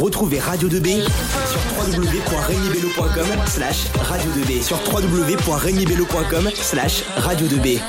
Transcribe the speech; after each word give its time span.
Retrouvez 0.00 0.40
Radio 0.40 0.68
2B 0.68 1.02
sur 1.02 1.60
www.regnibello.com 1.76 3.46
slash 3.46 3.86
radio 4.00 4.30
2B 4.30 4.62
sur 4.62 4.78
www.regnibello.com 4.90 6.50
slash 6.54 7.02
radio 7.16 7.46
2B. 7.46 7.80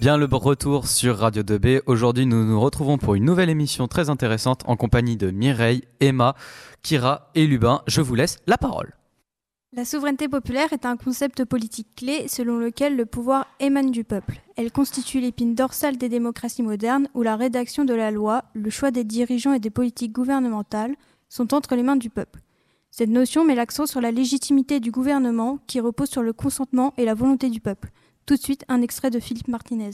Bien 0.00 0.16
le 0.16 0.24
retour 0.24 0.88
sur 0.88 1.18
Radio 1.18 1.42
2B. 1.42 1.82
Aujourd'hui, 1.86 2.26
nous 2.26 2.44
nous 2.44 2.60
retrouvons 2.60 2.98
pour 2.98 3.14
une 3.14 3.24
nouvelle 3.24 3.50
émission 3.50 3.86
très 3.86 4.10
intéressante 4.10 4.62
en 4.66 4.74
compagnie 4.74 5.16
de 5.16 5.30
Mireille, 5.30 5.82
Emma, 6.00 6.34
Kira 6.82 7.30
et 7.34 7.46
Lubin. 7.46 7.82
Je 7.86 8.00
vous 8.00 8.14
laisse 8.14 8.38
la 8.46 8.56
parole. 8.56 8.94
La 9.76 9.84
souveraineté 9.84 10.26
populaire 10.26 10.72
est 10.72 10.84
un 10.84 10.96
concept 10.96 11.44
politique 11.44 11.94
clé 11.94 12.26
selon 12.26 12.58
lequel 12.58 12.96
le 12.96 13.06
pouvoir 13.06 13.46
émane 13.60 13.92
du 13.92 14.02
peuple. 14.02 14.40
Elle 14.56 14.72
constitue 14.72 15.20
l'épine 15.20 15.54
dorsale 15.54 15.96
des 15.96 16.08
démocraties 16.08 16.64
modernes 16.64 17.06
où 17.14 17.22
la 17.22 17.36
rédaction 17.36 17.84
de 17.84 17.94
la 17.94 18.10
loi, 18.10 18.42
le 18.54 18.68
choix 18.68 18.90
des 18.90 19.04
dirigeants 19.04 19.52
et 19.52 19.60
des 19.60 19.70
politiques 19.70 20.10
gouvernementales 20.10 20.96
sont 21.28 21.54
entre 21.54 21.76
les 21.76 21.84
mains 21.84 21.94
du 21.94 22.10
peuple. 22.10 22.40
Cette 22.90 23.10
notion 23.10 23.44
met 23.44 23.54
l'accent 23.54 23.86
sur 23.86 24.00
la 24.00 24.10
légitimité 24.10 24.80
du 24.80 24.90
gouvernement 24.90 25.60
qui 25.68 25.78
repose 25.78 26.10
sur 26.10 26.22
le 26.22 26.32
consentement 26.32 26.92
et 26.96 27.04
la 27.04 27.14
volonté 27.14 27.48
du 27.48 27.60
peuple. 27.60 27.90
Tout 28.26 28.34
de 28.34 28.40
suite, 28.40 28.64
un 28.66 28.82
extrait 28.82 29.10
de 29.10 29.20
Philippe 29.20 29.46
Martinez. 29.46 29.92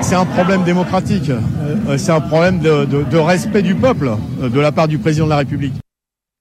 C'est 0.00 0.14
un 0.14 0.24
problème 0.24 0.64
démocratique, 0.64 1.28
euh, 1.28 1.98
c'est 1.98 2.12
un 2.12 2.22
problème 2.22 2.60
de, 2.60 2.86
de 2.86 3.16
respect 3.18 3.60
du 3.60 3.74
peuple 3.74 4.16
euh, 4.40 4.48
de 4.48 4.60
la 4.60 4.72
part 4.72 4.88
du 4.88 4.96
président 4.96 5.26
de 5.26 5.30
la 5.30 5.36
République. 5.36 5.74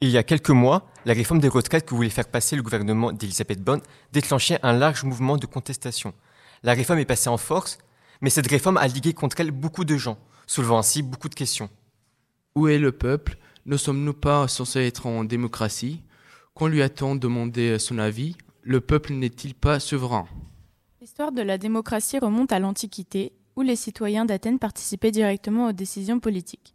Il 0.02 0.10
y 0.10 0.18
a 0.18 0.24
quelques 0.24 0.50
mois, 0.50 0.86
la 1.06 1.14
réforme 1.14 1.40
des 1.40 1.48
retraites 1.48 1.86
que 1.86 1.96
voulait 1.96 2.10
faire 2.10 2.28
passer 2.28 2.58
le 2.58 2.62
gouvernement 2.62 3.14
d'Elisabeth 3.14 3.64
Bonne 3.64 3.82
déclenchait 4.12 4.60
un 4.62 4.74
large 4.74 5.06
mouvement 5.06 5.38
de 5.38 5.46
contestation. 5.46 6.14
La 6.64 6.74
réforme 6.74 7.00
est 7.00 7.06
passée 7.06 7.30
en 7.30 7.38
force, 7.38 7.78
mais 8.20 8.30
cette 8.30 8.48
réforme 8.48 8.76
a 8.76 8.88
ligué 8.88 9.14
contre 9.14 9.40
elle 9.40 9.52
beaucoup 9.52 9.86
de 9.86 9.96
gens, 9.96 10.18
soulevant 10.48 10.80
ainsi 10.80 11.02
beaucoup 11.02 11.30
de 11.30 11.34
questions. 11.34 11.70
Où 12.56 12.68
est 12.68 12.78
le 12.78 12.92
peuple? 12.92 13.38
Ne 13.66 13.78
sommes-nous 13.78 14.14
pas 14.14 14.50
censés 14.50 14.82
être 14.82 15.06
en 15.06 15.24
démocratie? 15.24 16.02
Qu'on 16.56 16.68
lui 16.68 16.82
a-t-on 16.82 17.16
demandé 17.16 17.80
son 17.80 17.98
avis? 17.98 18.36
Le 18.64 18.82
peuple 18.82 19.14
n'est-il 19.14 19.56
pas 19.56 19.80
souverain? 19.80 20.28
L'histoire 21.00 21.32
de 21.32 21.42
la 21.42 21.58
démocratie 21.58 22.20
remonte 22.20 22.52
à 22.52 22.60
l'Antiquité, 22.60 23.32
où 23.56 23.62
les 23.62 23.78
citoyens 23.78 24.26
d'Athènes 24.26 24.60
participaient 24.60 25.12
directement 25.12 25.70
aux 25.70 25.74
décisions 25.74 26.20
politiques. 26.20 26.75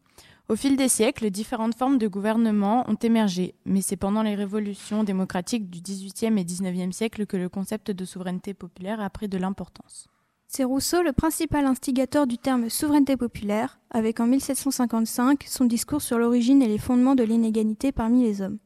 Au 0.51 0.57
fil 0.57 0.77
des 0.77 0.89
siècles, 0.89 1.31
différentes 1.31 1.77
formes 1.77 1.97
de 1.97 2.09
gouvernement 2.09 2.85
ont 2.91 2.97
émergé, 2.97 3.55
mais 3.65 3.83
c'est 3.83 3.95
pendant 3.95 4.25
les 4.25 4.35
révolutions 4.35 5.05
démocratiques 5.05 5.71
du 5.71 5.81
XVIIIe 5.81 6.37
et 6.41 6.45
XIXe 6.45 6.91
siècle 6.91 7.25
que 7.25 7.37
le 7.37 7.49
concept 7.49 7.93
de 7.93 8.05
souveraineté 8.05 8.53
populaire 8.53 9.01
a 9.01 9.11
pris 9.11 9.29
de 9.29 9.39
l'importance. 9.39 10.09
C'est 10.49 10.65
Rousseau 10.65 11.05
le 11.05 11.13
principal 11.13 11.67
instigateur 11.67 12.27
du 12.27 12.37
terme 12.37 12.69
souveraineté 12.69 13.17
populaire, 13.17 13.79
avec 13.93 14.19
en 14.19 14.27
1755 14.27 15.45
son 15.47 15.67
discours 15.67 16.03
sur 16.03 16.19
l'origine 16.19 16.63
et 16.63 16.69
les 16.69 16.79
fondements 16.79 17.15
de 17.15 17.23
l'inégalité 17.23 17.93
parmi 17.93 18.25
les 18.25 18.43
hommes. 18.43 18.59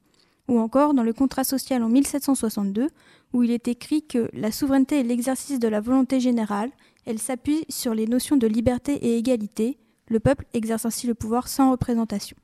Ou 0.48 0.60
encore 0.60 0.94
dans 0.94 1.02
le 1.02 1.12
contrat 1.12 1.44
social 1.44 1.82
en 1.82 1.90
1762, 1.90 2.88
où 3.34 3.42
il 3.42 3.50
est 3.50 3.68
écrit 3.68 4.06
que 4.06 4.30
la 4.32 4.52
souveraineté 4.52 5.00
est 5.00 5.02
l'exercice 5.02 5.58
de 5.58 5.68
la 5.68 5.82
volonté 5.82 6.18
générale, 6.18 6.70
elle 7.04 7.18
s'appuie 7.18 7.66
sur 7.68 7.92
les 7.92 8.06
notions 8.06 8.38
de 8.38 8.46
liberté 8.46 8.94
et 8.94 9.18
égalité, 9.18 9.76
le 10.08 10.20
peuple 10.20 10.46
exerce 10.52 10.84
ainsi 10.84 11.06
le 11.06 11.14
pouvoir 11.14 11.48
sans 11.48 11.70
représentation. 11.70 12.36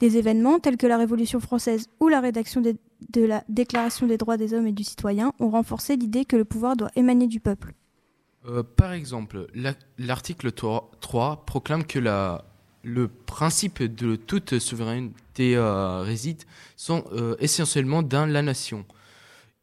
Des 0.00 0.18
événements 0.18 0.58
tels 0.58 0.76
que 0.76 0.86
la 0.86 0.98
Révolution 0.98 1.40
française 1.40 1.88
ou 2.00 2.08
la 2.08 2.20
rédaction 2.20 2.60
de, 2.60 2.76
la 3.16 3.44
Déclaration 3.48 4.06
des 4.06 4.18
droits 4.18 4.36
des 4.36 4.52
hommes 4.52 4.66
et 4.66 4.72
du 4.72 4.84
citoyen 4.84 5.32
ont 5.40 5.50
renforcé 5.50 5.96
l'idée 5.96 6.24
que 6.24 6.36
le 6.36 6.44
pouvoir 6.44 6.76
doit 6.76 6.90
émaner 6.96 7.26
du 7.26 7.40
peuple. 7.40 7.72
Euh, 8.46 8.62
par 8.62 8.92
exemple, 8.92 9.46
l'article 9.98 10.52
3, 10.52 11.44
proclame 11.46 11.84
que 11.84 11.98
le 12.82 13.08
principe 13.08 13.82
de 13.82 14.16
toute 14.16 14.58
souveraineté 14.58 15.56
euh, 15.56 16.02
réside 16.02 16.42
euh, 16.90 17.34
essentiellement 17.40 18.02
dans 18.02 18.26
la 18.26 18.42
nation. 18.42 18.84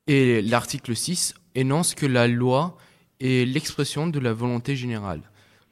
Et 0.08 0.42
l'article 0.42 0.96
6 0.96 1.36
énonce 1.56 1.94
que 1.94 2.06
la 2.06 2.28
loi 2.28 2.76
est 3.20 3.48
l'expression 3.48 4.08
de 4.08 4.20
la 4.20 4.34
volonté 4.34 4.76
générale. 4.76 5.22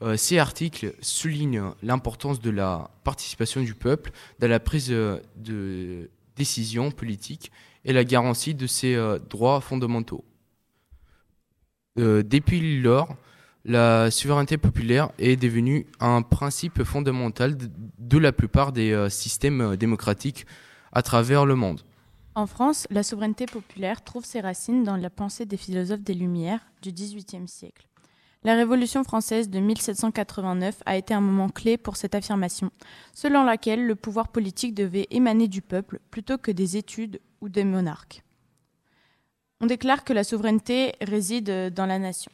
Euh, 0.02 0.18
ces 0.18 0.40
articles 0.40 0.94
soulignent 1.02 1.72
l'importance 1.84 2.40
de 2.40 2.50
la 2.50 2.90
participation 3.04 3.62
du 3.62 3.76
peuple 3.76 4.12
dans 4.40 4.48
la 4.48 4.60
prise 4.60 4.90
de 4.90 6.10
décision 6.36 6.92
politique 6.92 7.52
et 7.86 7.94
la 7.94 8.04
garantie 8.04 8.56
de 8.56 8.68
ses 8.68 8.96
euh, 8.96 9.20
droits 9.20 9.62
fondamentaux. 9.62 10.24
Euh, 12.00 12.24
depuis 12.24 12.82
lors, 12.82 13.16
la 13.64 14.10
souveraineté 14.10 14.58
populaire 14.58 15.12
est 15.20 15.36
devenue 15.36 15.86
un 16.00 16.24
principe 16.24 16.84
fondamental 16.84 17.56
de 18.00 18.18
la 18.18 18.32
plupart 18.32 18.72
des 18.72 19.08
systèmes 19.12 19.76
démocratiques 19.76 20.48
à 20.92 21.04
travers 21.04 21.46
le 21.46 21.56
monde. 21.56 21.82
En 22.34 22.48
France, 22.48 22.88
la 22.90 23.04
souveraineté 23.04 23.46
populaire 23.46 24.04
trouve 24.04 24.26
ses 24.26 24.40
racines 24.40 24.84
dans 24.84 24.96
la 24.96 25.12
pensée 25.12 25.46
des 25.46 25.58
philosophes 25.58 26.02
des 26.02 26.16
Lumières 26.16 26.62
du 26.82 26.92
XVIIIe 26.92 27.48
siècle. 27.48 27.91
La 28.44 28.56
Révolution 28.56 29.03
française 29.03 29.52
de 29.52 29.59
1789 29.59 30.81
a 30.88 30.97
été 30.97 31.13
un 31.13 31.22
moment 31.22 31.50
clé 31.50 31.78
pour 31.78 31.96
cette 31.96 32.16
affirmation, 32.16 32.72
selon 33.13 33.44
laquelle 33.44 33.85
le 33.85 33.94
pouvoir 33.94 34.29
politique 34.29 34.74
devait 34.74 35.06
émaner 35.12 35.47
du 35.47 35.62
peuple 35.62 36.00
plutôt 36.09 36.40
que 36.40 36.50
des 36.50 36.75
études 36.75 37.22
ou 37.41 37.50
des 37.50 37.63
monarques. 37.63 38.24
On 39.59 39.68
déclare 39.68 40.03
que 40.03 40.12
la 40.12 40.24
souveraineté 40.24 40.94
réside 41.02 41.72
dans 41.72 41.85
la 41.85 42.00
nation. 42.00 42.31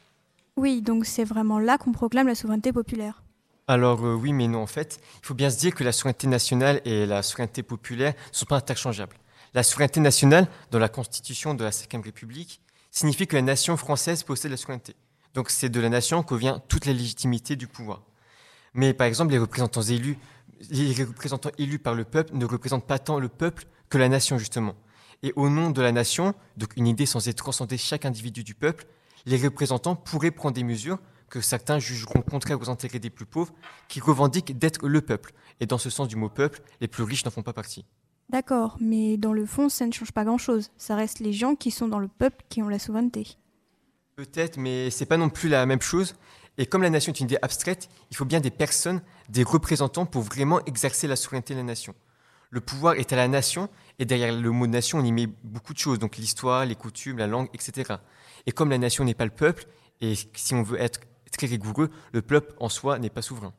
Oui, 0.56 0.82
donc 0.82 1.06
c'est 1.06 1.26
vraiment 1.26 1.60
là 1.60 1.78
qu'on 1.78 1.92
proclame 1.92 2.28
la 2.28 2.36
souveraineté 2.36 2.72
populaire. 2.72 3.22
Alors 3.68 4.06
euh, 4.06 4.16
oui, 4.16 4.32
mais 4.32 4.48
non, 4.48 4.62
en 4.62 4.68
fait, 4.68 5.02
il 5.22 5.26
faut 5.26 5.34
bien 5.34 5.50
se 5.50 5.60
dire 5.60 5.76
que 5.76 5.84
la 5.84 5.92
souveraineté 5.92 6.28
nationale 6.28 6.80
et 6.86 7.06
la 7.06 7.22
souveraineté 7.22 7.64
populaire 7.64 8.14
ne 8.14 8.36
sont 8.36 8.46
pas 8.46 8.56
interchangeables. 8.56 9.18
La 9.54 9.62
souveraineté 9.62 10.00
nationale, 10.00 10.48
dans 10.72 10.80
la 10.80 10.88
constitution 10.88 11.54
de 11.54 11.66
la 11.66 11.72
Ve 11.72 12.02
République, 12.02 12.62
signifie 12.92 13.28
que 13.28 13.36
la 13.36 13.42
nation 13.42 13.76
française 13.76 14.24
possède 14.24 14.52
la 14.52 14.58
souveraineté. 14.58 14.96
Donc 15.34 15.50
c'est 15.50 15.70
de 15.70 15.80
la 15.80 15.90
nation 15.90 16.24
que 16.24 16.36
vient 16.36 16.60
toute 16.68 16.86
la 16.86 16.94
légitimité 16.94 17.56
du 17.56 17.68
pouvoir. 17.68 18.04
Mais 18.74 18.94
par 18.94 19.08
exemple, 19.08 19.32
les 19.32 19.40
représentants 19.40 19.82
élus, 19.82 20.18
les 20.70 21.04
représentants 21.04 21.52
élus 21.58 21.80
par 21.80 21.96
le 21.96 22.04
peuple 22.04 22.36
ne 22.36 22.46
représentent 22.46 22.88
pas 22.88 23.00
tant 23.00 23.20
le 23.20 23.30
peuple 23.30 23.66
que 23.90 23.98
la 23.98 24.10
nation 24.10 24.38
justement. 24.38 24.76
Et 25.24 25.34
au 25.36 25.50
nom 25.50 25.72
de 25.72 25.82
la 25.82 25.92
nation, 25.92 26.34
donc 26.58 26.76
une 26.78 26.88
idée 26.88 27.06
censée 27.06 27.34
transcender 27.34 27.78
chaque 27.78 28.06
individu 28.06 28.44
du 28.44 28.54
peuple, 28.54 28.86
les 29.26 29.38
représentants 29.38 29.96
pourraient 29.96 30.32
prendre 30.32 30.56
des 30.56 30.64
mesures 30.64 31.00
que 31.30 31.42
certains 31.42 31.80
jugeront 31.80 32.22
contraires 32.22 32.62
aux 32.62 32.70
intérêts 32.70 33.00
des 33.00 33.10
plus 33.10 33.26
pauvres, 33.26 33.54
qui 33.88 34.00
revendiquent 34.00 34.58
d'être 34.58 34.88
le 34.88 35.02
peuple. 35.02 35.34
Et 35.60 35.66
dans 35.66 35.78
ce 35.78 35.90
sens 35.90 36.08
du 36.08 36.16
mot 36.16 36.30
peuple, 36.30 36.62
les 36.82 36.88
plus 36.88 37.04
riches 37.04 37.26
n'en 37.26 37.32
font 37.32 37.44
pas 37.44 37.54
partie. 37.54 37.86
D'accord, 38.30 38.78
mais 38.80 39.18
dans 39.18 39.34
le 39.34 39.46
fond, 39.46 39.70
ça 39.70 39.86
ne 39.86 39.92
change 39.92 40.12
pas 40.12 40.26
grand-chose. 40.26 40.70
Ça 40.78 40.96
reste 40.96 41.20
les 41.20 41.34
gens 41.34 41.56
qui 41.56 41.72
sont 41.72 41.88
dans 41.88 42.00
le 42.00 42.08
peuple 42.08 42.46
qui 42.50 42.62
ont 42.62 42.70
la 42.70 42.80
souveraineté. 42.80 43.38
Peut-être, 44.18 44.58
mais 44.58 44.90
c'est 44.90 45.06
pas 45.06 45.18
non 45.18 45.30
plus 45.30 45.48
la 45.48 45.64
même 45.68 45.80
chose. 45.84 46.16
Et 46.58 46.66
comme 46.66 46.82
la 46.82 46.90
nation 46.90 47.14
est 47.14 47.20
une 47.20 47.28
idée 47.28 47.38
abstraite, 47.44 47.88
il 48.10 48.18
faut 48.18 48.26
bien 48.26 48.40
des 48.40 48.50
personnes, 48.50 49.04
des 49.30 49.44
représentants 49.44 50.08
pour 50.08 50.24
vraiment 50.24 50.60
exercer 50.66 51.08
la 51.08 51.16
souveraineté 51.16 51.54
de 51.54 51.60
la 51.60 51.64
nation. 51.64 51.94
Le 52.50 52.60
pouvoir 52.60 52.96
est 52.96 53.14
à 53.14 53.16
la 53.16 53.28
nation, 53.28 53.70
et 54.00 54.06
derrière 54.06 54.34
le 54.34 54.50
mot 54.50 54.66
nation, 54.66 54.98
on 54.98 55.04
y 55.04 55.12
met 55.12 55.28
beaucoup 55.44 55.72
de 55.72 55.78
choses, 55.78 56.00
donc 56.00 56.18
l'histoire, 56.18 56.66
les 56.66 56.74
coutumes, 56.74 57.20
la 57.20 57.28
langue, 57.28 57.48
etc. 57.54 57.98
Et 58.48 58.52
comme 58.52 58.72
la 58.72 58.80
nation 58.80 59.04
n'est 59.04 59.14
pas 59.14 59.26
le 59.26 59.30
peuple, 59.30 59.66
et 60.02 60.16
si 60.34 60.56
on 60.56 60.64
veut 60.64 60.82
être 60.82 61.02
très 61.32 61.46
rigoureux, 61.46 61.92
le 62.12 62.24
peuple 62.24 62.56
en 62.60 62.70
soi 62.70 62.98
n'est 62.98 63.12
pas 63.12 63.22
souverain. 63.22 63.54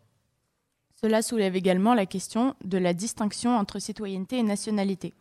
Cela 1.01 1.23
soulève 1.23 1.55
également 1.55 1.95
la 1.95 2.07
question 2.07 2.57
de 2.65 2.79
la 2.79 2.95
distinction 2.95 3.57
entre 3.57 3.79
citoyenneté 3.79 4.39
et 4.39 4.43
nationalité. 4.43 5.15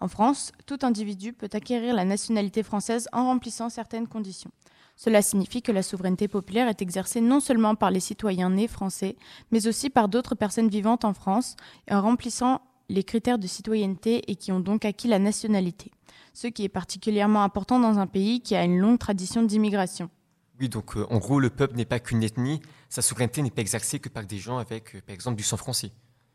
En 0.00 0.08
France, 0.08 0.52
tout 0.66 0.80
individu 0.82 1.32
peut 1.32 1.48
acquérir 1.54 1.94
la 1.94 2.04
nationalité 2.04 2.62
française 2.62 3.08
en 3.14 3.24
remplissant 3.28 3.70
certaines 3.70 4.08
conditions. 4.08 4.50
Cela 4.96 5.22
signifie 5.22 5.62
que 5.62 5.72
la 5.72 5.82
souveraineté 5.82 6.28
populaire 6.28 6.68
est 6.68 6.80
exercée 6.80 7.20
non 7.20 7.40
seulement 7.40 7.74
par 7.74 7.90
les 7.90 8.00
citoyens 8.00 8.50
nés 8.50 8.68
français, 8.68 9.16
mais 9.50 9.66
aussi 9.66 9.90
par 9.90 10.08
d'autres 10.08 10.34
personnes 10.34 10.68
vivantes 10.68 11.04
en 11.04 11.14
France 11.14 11.56
en 11.90 12.00
remplissant 12.00 12.60
les 12.88 13.02
critères 13.02 13.38
de 13.38 13.46
citoyenneté 13.46 14.30
et 14.30 14.36
qui 14.36 14.52
ont 14.52 14.60
donc 14.60 14.84
acquis 14.84 15.08
la 15.08 15.18
nationalité, 15.18 15.90
ce 16.32 16.46
qui 16.46 16.64
est 16.64 16.68
particulièrement 16.68 17.42
important 17.42 17.80
dans 17.80 17.98
un 17.98 18.06
pays 18.06 18.40
qui 18.40 18.54
a 18.54 18.64
une 18.64 18.78
longue 18.78 18.98
tradition 18.98 19.42
d'immigration. 19.42 20.10
Oui, 20.60 20.68
donc 20.68 20.96
euh, 20.96 21.04
en 21.10 21.18
gros, 21.18 21.40
le 21.40 21.50
peuple 21.50 21.74
n'est 21.74 21.84
pas 21.84 21.98
qu'une 21.98 22.22
ethnie, 22.22 22.60
sa 22.88 23.02
souveraineté 23.02 23.42
n'est 23.42 23.50
pas 23.50 23.62
exercée 23.62 23.98
que 23.98 24.08
par 24.08 24.24
des 24.24 24.38
gens 24.38 24.58
avec, 24.58 24.94
euh, 24.94 25.00
par 25.04 25.14
exemple, 25.14 25.36
du 25.36 25.42
sang 25.42 25.56
français. 25.56 25.90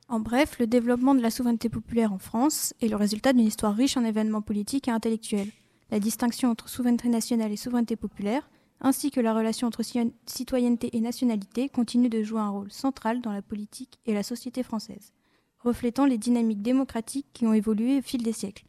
En 0.10 0.20
bref, 0.20 0.60
le 0.60 0.68
développement 0.68 1.16
de 1.16 1.22
la 1.22 1.30
souveraineté 1.30 1.70
populaire 1.70 2.12
en 2.12 2.18
France 2.18 2.74
est 2.82 2.90
le 2.90 2.98
résultat 2.98 3.32
d'une 3.32 3.46
histoire 3.46 3.76
riche 3.76 3.96
en 3.96 4.04
événements 4.04 4.42
politiques 4.42 4.90
et 4.90 4.92
intellectuels 4.92 5.50
la 5.92 6.00
distinction 6.00 6.50
entre 6.50 6.70
souveraineté 6.70 7.10
nationale 7.10 7.52
et 7.52 7.58
souveraineté 7.58 7.96
populaire, 7.96 8.50
ainsi 8.82 9.12
que 9.12 9.20
la 9.20 9.34
relation 9.34 9.68
entre 9.68 9.84
citoyenneté 10.26 10.96
et 10.96 11.02
nationalité 11.02 11.70
continuent 11.70 12.10
de 12.10 12.24
jouer 12.24 12.40
un 12.40 12.50
rôle 12.50 12.72
central 12.72 13.22
dans 13.22 13.32
la 13.32 13.42
politique 13.42 14.00
et 14.06 14.14
la 14.14 14.24
société 14.24 14.64
française, 14.64 15.14
reflétant 15.60 16.06
les 16.06 16.18
dynamiques 16.18 16.62
démocratiques 16.62 17.28
qui 17.34 17.46
ont 17.46 17.54
évolué 17.54 18.00
au 18.00 18.02
fil 18.02 18.24
des 18.24 18.34
siècles. 18.34 18.66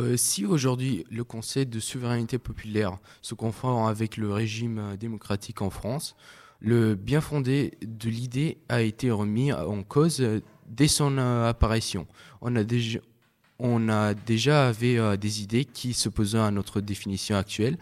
Euh, 0.00 0.16
si 0.16 0.46
aujourd'hui 0.46 1.04
le 1.10 1.24
concept 1.24 1.72
de 1.72 1.80
souveraineté 1.80 2.38
populaire 2.38 2.98
se 3.20 3.34
confond 3.34 3.86
avec 3.86 4.16
le 4.16 4.32
régime 4.32 4.96
démocratique 4.98 5.60
en 5.62 5.70
France, 5.70 6.16
Le 6.60 6.94
bien 6.94 7.22
fondé 7.22 7.72
de 7.80 8.10
l'idée 8.10 8.58
a 8.68 8.82
été 8.82 9.10
remis 9.10 9.50
en 9.52 9.82
cause 9.82 10.22
dès 10.66 10.88
son 10.88 11.16
apparition. 11.16 12.06
On 12.42 12.54
a 12.54 12.64
déjà, 12.64 12.98
on 13.58 13.88
a 13.88 14.12
déjà 14.12 14.68
avait 14.68 15.16
des 15.16 15.42
idées 15.42 15.64
qui 15.64 15.94
s'opposaient 15.94 16.38
à 16.38 16.50
notre 16.50 16.82
définition 16.82 17.36
actuelle 17.36 17.78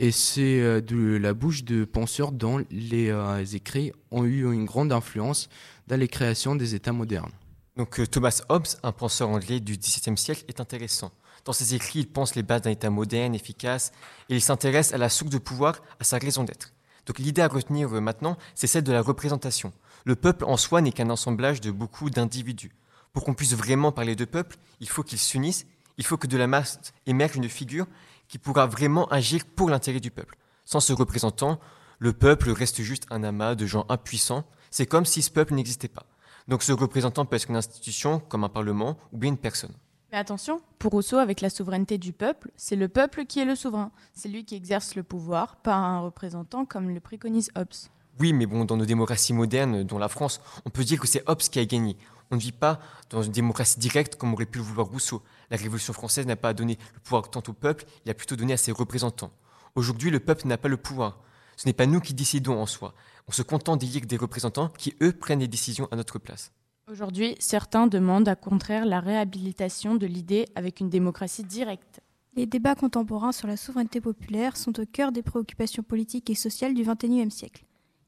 et 0.00 0.12
c'est 0.12 0.60
euh, 0.60 0.80
de 0.80 1.18
la 1.18 1.34
bouche 1.34 1.62
de 1.62 1.84
penseurs 1.84 2.32
dont 2.32 2.64
les 2.70 3.10
euh, 3.10 3.44
écrits 3.44 3.92
ont 4.10 4.24
eu 4.24 4.50
une 4.50 4.64
grande 4.64 4.92
influence 4.92 5.50
dans 5.88 6.00
les 6.00 6.08
créations 6.08 6.56
des 6.56 6.74
États 6.74 6.94
modernes. 6.94 7.32
Donc 7.76 8.00
euh, 8.00 8.06
Thomas 8.06 8.40
Hobbes, 8.48 8.66
un 8.82 8.92
penseur 8.92 9.28
anglais 9.28 9.60
du 9.60 9.76
XVIIe 9.76 10.16
siècle, 10.16 10.44
est 10.48 10.58
intéressant. 10.58 11.12
Dans 11.44 11.52
ses 11.52 11.74
écrits, 11.74 12.00
il 12.00 12.08
pense 12.08 12.34
les 12.34 12.42
bases 12.42 12.62
d'un 12.62 12.70
État 12.70 12.88
moderne, 12.88 13.34
efficace, 13.34 13.92
et 14.30 14.36
il 14.36 14.40
s'intéresse 14.40 14.94
à 14.94 14.98
la 14.98 15.10
source 15.10 15.30
de 15.30 15.38
pouvoir, 15.38 15.82
à 16.00 16.04
sa 16.04 16.16
raison 16.16 16.44
d'être. 16.44 16.72
Donc 17.04 17.18
l'idée 17.18 17.42
à 17.42 17.48
retenir 17.48 17.90
maintenant, 18.00 18.38
c'est 18.54 18.66
celle 18.66 18.84
de 18.84 18.92
la 18.92 19.02
représentation. 19.02 19.70
Le 20.06 20.16
peuple 20.16 20.46
en 20.46 20.56
soi 20.56 20.80
n'est 20.80 20.92
qu'un 20.92 21.10
assemblage 21.10 21.60
de 21.60 21.70
beaucoup 21.70 22.08
d'individus. 22.08 22.72
Pour 23.12 23.24
qu'on 23.24 23.34
puisse 23.34 23.54
vraiment 23.54 23.92
parler 23.92 24.16
de 24.16 24.24
peuple, 24.24 24.56
il 24.80 24.88
faut 24.88 25.02
qu'ils 25.02 25.18
s'unissent, 25.18 25.66
il 25.98 26.06
faut 26.06 26.16
que 26.16 26.26
de 26.26 26.38
la 26.38 26.46
masse 26.46 26.80
émerge 27.04 27.36
une 27.36 27.50
figure 27.50 27.86
qui 28.30 28.38
pourra 28.38 28.66
vraiment 28.66 29.08
agir 29.08 29.44
pour 29.44 29.68
l'intérêt 29.68 30.00
du 30.00 30.12
peuple. 30.12 30.36
Sans 30.64 30.78
ce 30.78 30.92
représentant, 30.92 31.58
le 31.98 32.12
peuple 32.12 32.50
reste 32.50 32.80
juste 32.80 33.06
un 33.10 33.24
amas 33.24 33.56
de 33.56 33.66
gens 33.66 33.84
impuissants. 33.88 34.44
C'est 34.70 34.86
comme 34.86 35.04
si 35.04 35.20
ce 35.20 35.32
peuple 35.32 35.54
n'existait 35.54 35.88
pas. 35.88 36.06
Donc 36.46 36.62
ce 36.62 36.70
représentant 36.72 37.26
peut 37.26 37.36
être 37.36 37.50
une 37.50 37.56
institution, 37.56 38.20
comme 38.20 38.44
un 38.44 38.48
parlement, 38.48 38.96
ou 39.12 39.18
bien 39.18 39.30
une 39.30 39.36
personne. 39.36 39.74
Mais 40.12 40.18
attention, 40.18 40.60
pour 40.78 40.92
Rousseau, 40.92 41.18
avec 41.18 41.40
la 41.40 41.50
souveraineté 41.50 41.98
du 41.98 42.12
peuple, 42.12 42.52
c'est 42.56 42.76
le 42.76 42.88
peuple 42.88 43.26
qui 43.26 43.40
est 43.40 43.44
le 43.44 43.56
souverain. 43.56 43.90
C'est 44.14 44.28
lui 44.28 44.44
qui 44.44 44.54
exerce 44.54 44.94
le 44.94 45.02
pouvoir, 45.02 45.56
pas 45.56 45.74
un 45.74 46.00
représentant 46.00 46.64
comme 46.64 46.90
le 46.90 47.00
préconise 47.00 47.50
Hobbes. 47.56 47.90
Oui, 48.20 48.32
mais 48.32 48.46
bon, 48.46 48.64
dans 48.64 48.76
nos 48.76 48.86
démocraties 48.86 49.32
modernes, 49.32 49.82
dont 49.82 49.98
la 49.98 50.08
France, 50.08 50.40
on 50.64 50.70
peut 50.70 50.84
dire 50.84 51.00
que 51.00 51.08
c'est 51.08 51.28
Hobbes 51.28 51.42
qui 51.42 51.58
a 51.58 51.64
gagné. 51.64 51.96
On 52.30 52.36
ne 52.36 52.40
vit 52.40 52.52
pas 52.52 52.78
dans 53.10 53.22
une 53.22 53.32
démocratie 53.32 53.78
directe 53.80 54.16
comme 54.16 54.32
aurait 54.32 54.46
pu 54.46 54.58
le 54.58 54.64
vouloir 54.64 54.86
Rousseau. 54.86 55.22
La 55.50 55.56
Révolution 55.56 55.92
française 55.92 56.26
n'a 56.26 56.36
pas 56.36 56.54
donné 56.54 56.78
le 56.94 57.00
pouvoir 57.00 57.30
tant 57.30 57.42
au 57.48 57.52
peuple, 57.52 57.84
il 58.04 58.10
a 58.10 58.14
plutôt 58.14 58.36
donné 58.36 58.52
à 58.52 58.56
ses 58.56 58.72
représentants. 58.72 59.32
Aujourd'hui, 59.74 60.10
le 60.10 60.20
peuple 60.20 60.46
n'a 60.46 60.58
pas 60.58 60.68
le 60.68 60.76
pouvoir. 60.76 61.18
Ce 61.56 61.66
n'est 61.66 61.72
pas 61.72 61.86
nous 61.86 62.00
qui 62.00 62.14
décidons 62.14 62.60
en 62.60 62.66
soi. 62.66 62.94
On 63.28 63.32
se 63.32 63.42
contente 63.42 63.80
d'élire 63.80 64.06
des 64.06 64.16
représentants 64.16 64.68
qui, 64.68 64.94
eux, 65.02 65.12
prennent 65.12 65.40
les 65.40 65.48
décisions 65.48 65.88
à 65.90 65.96
notre 65.96 66.18
place. 66.18 66.52
Aujourd'hui, 66.90 67.36
certains 67.38 67.86
demandent 67.86 68.28
à 68.28 68.34
contraire 68.34 68.84
la 68.84 69.00
réhabilitation 69.00 69.94
de 69.94 70.06
l'idée 70.06 70.46
avec 70.54 70.80
une 70.80 70.88
démocratie 70.88 71.44
directe. 71.44 72.00
Les 72.34 72.46
débats 72.46 72.74
contemporains 72.74 73.32
sur 73.32 73.48
la 73.48 73.56
souveraineté 73.56 74.00
populaire 74.00 74.56
sont 74.56 74.78
au 74.80 74.86
cœur 74.86 75.12
des 75.12 75.22
préoccupations 75.22 75.82
politiques 75.82 76.30
et 76.30 76.34
sociales 76.34 76.74
du 76.74 76.82
XXIe 76.82 77.30
siècle. 77.30 77.64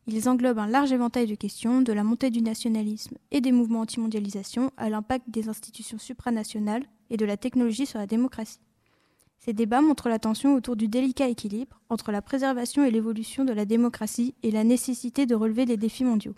Ils 0.09 0.29
englobent 0.29 0.59
un 0.59 0.67
large 0.67 0.91
éventail 0.91 1.27
de 1.27 1.37
questions, 1.37 1.81
de 1.81 1.93
la 1.93 2.03
montée 2.03 2.31
du 2.31 2.43
nationalisme 2.43 3.17
et 3.31 3.41
des 3.41 3.53
mouvements 3.53 3.81
anti-mondialisation 3.81 4.73
à 4.77 4.91
l'impact 4.91 5.31
des 5.31 5.49
institutions 5.49 5.99
supranationales 5.99 6.85
et 7.11 7.17
de 7.17 7.25
la 7.25 7.37
technologie 7.37 7.87
sur 7.87 8.01
la 8.01 8.09
démocratie. 8.09 8.59
Ces 9.39 9.53
débats 9.53 9.81
montrent 9.81 10.09
la 10.09 10.19
tension 10.19 10.55
autour 10.55 10.77
du 10.77 10.89
délicat 10.89 11.29
équilibre 11.29 11.81
entre 11.89 12.11
la 12.11 12.23
préservation 12.23 12.85
et 12.85 12.91
l'évolution 12.91 13.45
de 13.45 13.53
la 13.53 13.65
démocratie 13.65 14.35
et 14.43 14.51
la 14.51 14.65
nécessité 14.65 15.27
de 15.27 15.35
relever 15.35 15.67
les 15.67 15.77
défis 15.77 16.05
mondiaux. 16.05 16.35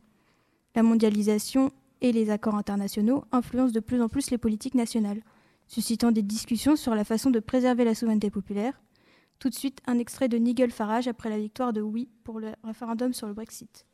La 0.75 0.83
mondialisation 0.83 1.71
et 2.01 2.13
les 2.13 2.31
accords 2.31 2.57
internationaux 2.57 3.25
influencent 3.33 3.73
de 3.73 3.81
plus 3.81 4.03
en 4.03 4.09
plus 4.09 4.31
les 4.31 4.39
politiques 4.39 4.75
nationales, 4.75 5.23
suscitant 5.67 6.13
des 6.13 6.23
discussions 6.23 6.77
sur 6.77 6.95
la 6.95 7.05
façon 7.05 7.31
de 7.31 7.41
préserver 7.41 7.85
la 7.85 7.95
souveraineté 7.95 8.31
populaire, 8.31 8.81
tout 9.39 9.51
de 9.51 9.55
suite, 9.55 9.81
un 9.87 9.99
extrait 9.99 10.29
de 10.29 10.37
Nigel 10.39 10.71
Farage 10.71 11.09
après 11.09 11.29
la 11.29 11.39
victoire 11.39 11.73
de 11.73 11.81
Oui 11.81 12.09
pour 12.25 12.41
le 12.41 12.53
référendum 12.63 13.13
sur 13.13 13.27
le 13.27 13.35
Brexit. 13.35 13.87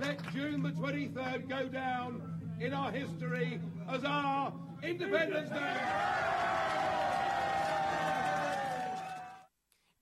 Let 0.00 0.18
June 0.34 0.62
the 0.62 0.74
23rd 0.74 1.48
go 1.48 1.68
down 1.68 2.20
in 2.60 2.72
our 2.72 2.90
history 2.90 3.60
as 3.88 4.04
our 4.04 4.52
Independence 4.82 5.48
Day. 5.50 6.32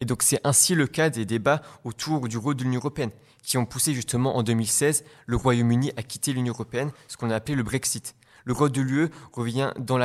Et 0.02 0.06
donc 0.06 0.22
c'est 0.22 0.40
ainsi 0.44 0.74
le 0.74 0.86
cas 0.86 1.10
des 1.10 1.26
débats 1.26 1.60
autour 1.84 2.26
du 2.28 2.38
rôle 2.38 2.56
de 2.56 2.62
l'Union 2.64 2.80
européenne, 2.80 3.10
qui 3.42 3.58
ont 3.58 3.66
poussé 3.66 3.92
justement 3.92 4.36
en 4.36 4.42
2016 4.42 5.04
le 5.26 5.36
Royaume-Uni 5.36 5.92
à 5.98 6.02
quitter 6.02 6.32
l'Union 6.32 6.54
européenne, 6.54 6.90
ce 7.08 7.18
qu'on 7.18 7.28
a 7.28 7.34
appelé 7.34 7.54
le 7.54 7.62
Brexit. 7.62 8.14
Le 8.44 8.52
rôle 8.52 8.72
de 8.72 8.80
l'UE 8.80 9.08
revient 9.32 9.72
dans, 9.78 9.98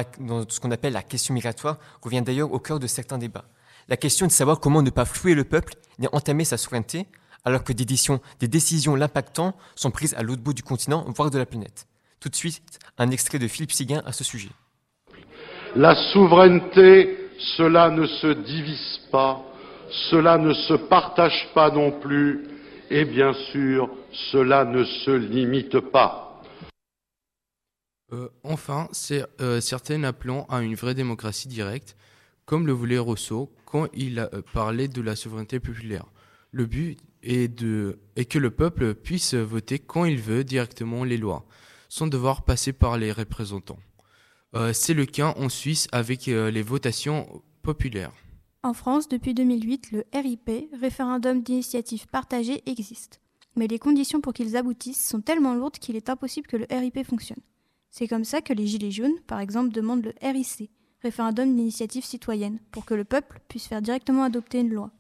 ce 0.50 0.60
qu'on 0.60 0.72
appelle 0.72 0.94
la 0.94 1.04
question 1.04 1.34
migratoire, 1.34 1.78
revient 2.02 2.22
d'ailleurs 2.22 2.52
au 2.52 2.60
cœur 2.60 2.80
de 2.80 2.88
certains 2.88 3.18
débats. 3.18 3.46
La 3.88 3.98
question 3.98 4.26
de 4.26 4.32
savoir 4.32 4.60
comment 4.60 4.82
ne 4.82 4.90
pas 4.90 5.06
flouer 5.06 5.36
le 5.36 5.44
peuple 5.44 5.74
ni 6.00 6.08
entamer 6.12 6.46
sa 6.46 6.58
souveraineté, 6.58 7.08
alors 7.46 7.64
que 7.64 7.74
des 7.74 7.86
décisions, 7.86 8.96
l'impactant 8.96 9.56
sont 9.76 9.92
prises 9.92 10.16
à 10.16 10.24
l'autre 10.24 10.42
bout 10.42 10.54
du 10.54 10.64
continent, 10.64 11.06
voire 11.16 11.30
de 11.30 11.38
la 11.38 11.46
planète. 11.46 11.86
Tout 12.20 12.30
de 12.30 12.36
suite, 12.36 12.80
un 12.98 13.12
extrait 13.12 13.38
de 13.38 13.48
Philippe 13.48 13.72
Séguin 13.72 14.02
à 14.06 14.12
ce 14.12 14.24
sujet. 14.24 14.50
La 15.76 15.94
souveraineté, 16.12 17.18
cela 17.58 17.92
ne 17.92 18.08
se 18.08 18.28
divise 18.28 19.00
pas, 19.12 19.44
cela 20.10 20.38
ne 20.38 20.54
se 20.54 20.74
partage 20.74 21.50
pas 21.54 21.70
non 21.70 21.92
plus, 22.00 22.48
et 22.90 23.06
bien 23.06 23.34
sûr, 23.52 23.90
cela 24.32 24.66
ne 24.66 24.84
se 24.84 25.12
limite 25.12 25.80
pas. 25.80 26.35
Euh, 28.14 28.30
enfin, 28.44 28.88
euh, 29.42 29.62
certains 29.62 30.04
appelons 30.04 30.46
à 30.46 30.62
une 30.62 30.76
vraie 30.76 30.94
démocratie 30.94 31.48
directe, 31.48 31.96
comme 32.46 32.68
le 32.68 32.74
voulait 32.74 33.00
Rousseau 33.00 33.52
quand 33.66 33.88
il 33.94 34.20
euh, 34.20 34.42
parlé 34.54 34.88
de 34.88 35.02
la 35.02 35.16
souveraineté 35.16 35.60
populaire. 35.60 36.06
Le 36.52 36.66
but 36.66 37.00
est 37.24 37.50
que 38.30 38.38
le 38.38 38.52
peuple 38.52 38.94
puisse 38.94 39.34
voter 39.34 39.80
quand 39.80 40.06
il 40.06 40.20
veut 40.20 40.44
directement 40.44 41.04
les 41.04 41.18
lois, 41.18 41.46
sans 41.90 42.06
devoir 42.06 42.44
passer 42.46 42.72
par 42.72 42.98
les 42.98 43.12
représentants. 43.12 43.80
C'est 44.72 44.94
le 44.94 45.06
cas 45.06 45.34
en 45.36 45.50
Suisse 45.50 45.90
avec 45.92 46.28
les 46.28 46.62
votations 46.62 47.42
populaires. 47.62 48.14
En 48.64 48.74
France, 48.74 49.10
depuis 49.10 49.34
2008, 49.34 49.92
le 49.92 50.06
RIP, 50.14 50.70
référendum 50.80 51.42
d'initiative 51.42 52.08
partagée, 52.08 52.62
existe. 52.66 53.20
Mais 53.58 53.68
les 53.68 53.80
conditions 53.80 54.22
pour 54.22 54.32
qu'ils 54.32 54.56
aboutissent 54.56 55.06
sont 55.06 55.20
tellement 55.20 55.56
lourdes 55.56 55.80
qu'il 55.80 55.98
est 55.98 56.10
impossible 56.10 56.48
que 56.48 56.58
le 56.58 56.68
RIP 56.70 57.04
fonctionne. 57.06 57.42
C'est 57.98 58.10
comme 58.10 58.26
ça 58.26 58.42
que 58.42 58.52
les 58.52 58.68
Gilets 58.68 58.92
jaunes, 58.92 59.22
par 59.26 59.40
exemple, 59.40 59.72
demandent 59.72 60.04
le 60.04 60.14
RIC, 60.22 60.70
référendum 61.02 61.56
d'initiative 61.56 62.04
citoyenne, 62.04 62.60
pour 62.72 62.84
que 62.84 62.94
le 62.94 63.06
peuple 63.06 63.40
puisse 63.48 63.68
faire 63.68 63.82
directement 63.82 64.26
adopter 64.26 64.60
une 64.60 64.74
loi. 64.74 64.92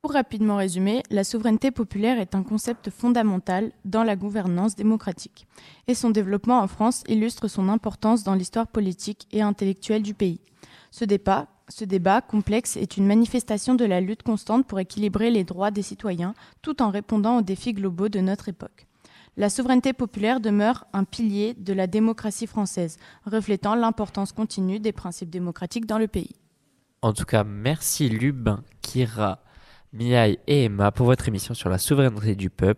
Pour 0.00 0.14
rapidement 0.14 0.56
résumer, 0.56 1.02
la 1.10 1.22
souveraineté 1.22 1.70
populaire 1.70 2.18
est 2.18 2.34
un 2.34 2.42
concept 2.42 2.88
fondamental 2.88 3.72
dans 3.84 4.04
la 4.04 4.16
gouvernance 4.16 4.74
démocratique, 4.74 5.46
et 5.86 5.94
son 5.94 6.08
développement 6.08 6.60
en 6.60 6.66
France 6.66 7.04
illustre 7.08 7.46
son 7.46 7.68
importance 7.68 8.24
dans 8.24 8.34
l'histoire 8.34 8.68
politique 8.68 9.28
et 9.30 9.42
intellectuelle 9.42 10.02
du 10.02 10.14
pays. 10.14 10.40
Ce 10.90 11.04
débat, 11.04 12.22
complexe 12.22 12.78
est 12.78 12.96
une 12.96 13.06
manifestation 13.06 13.74
de 13.74 13.84
la 13.84 14.00
lutte 14.00 14.22
constante 14.22 14.66
pour 14.66 14.80
équilibrer 14.80 15.30
les 15.30 15.44
droits 15.44 15.70
des 15.70 15.82
citoyens 15.82 16.32
tout 16.62 16.80
en 16.80 16.88
répondant 16.88 17.36
aux 17.36 17.42
défis 17.42 17.74
globaux 17.74 18.08
de 18.08 18.20
notre 18.20 18.48
époque 18.48 18.88
la 19.38 19.48
souveraineté 19.48 19.92
populaire 19.92 20.40
demeure 20.40 20.84
un 20.92 21.04
pilier 21.04 21.54
de 21.54 21.72
la 21.72 21.86
démocratie 21.86 22.48
française, 22.48 22.98
reflétant 23.24 23.76
l'importance 23.76 24.32
continue 24.32 24.80
des 24.80 24.92
principes 24.92 25.30
démocratiques 25.30 25.86
dans 25.86 25.98
le 25.98 26.08
pays. 26.08 26.34
En 27.02 27.12
tout 27.12 27.24
cas, 27.24 27.44
merci 27.44 28.08
Lubin, 28.08 28.64
Kira, 28.82 29.38
Miaï 29.92 30.40
et 30.48 30.64
Emma 30.64 30.90
pour 30.90 31.06
votre 31.06 31.28
émission 31.28 31.54
sur 31.54 31.70
la 31.70 31.78
souveraineté 31.78 32.34
du 32.34 32.50
peuple. 32.50 32.66